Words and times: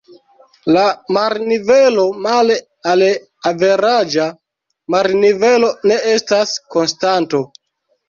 La 0.77 0.85
marnivelo 1.17 2.07
male 2.23 2.57
al 2.93 3.05
averaĝa 3.53 4.27
marnivelo 4.99 5.73
ne 5.89 6.03
estas 6.19 6.61
konstanto. 6.77 7.49